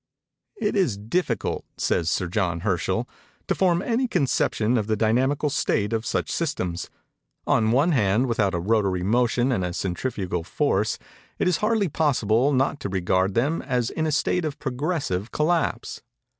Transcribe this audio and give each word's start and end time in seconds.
"It 0.59 0.75
is 0.75 0.97
difficult," 0.97 1.63
says 1.77 2.09
Sir 2.09 2.25
John 2.25 2.61
Herschell, 2.61 3.07
"to 3.47 3.53
form 3.53 3.83
any 3.83 4.07
conception 4.07 4.75
of 4.75 4.87
the 4.87 4.95
dynamical 4.95 5.51
state 5.51 5.93
of 5.93 6.07
such 6.07 6.31
systems. 6.31 6.89
On 7.45 7.69
one 7.69 7.91
hand, 7.91 8.25
without 8.25 8.55
a 8.55 8.59
rotary 8.59 9.03
motion 9.03 9.51
and 9.51 9.63
a 9.63 9.73
centrifugal 9.73 10.43
force, 10.43 10.97
it 11.37 11.47
is 11.47 11.57
hardly 11.57 11.87
possible 11.87 12.51
not 12.51 12.79
to 12.79 12.89
regard 12.89 13.35
them 13.35 13.61
as 13.61 13.91
in 13.91 14.07
a 14.07 14.11
state 14.11 14.43
of 14.43 14.57
progressive 14.57 15.29
collapse. 15.29 16.01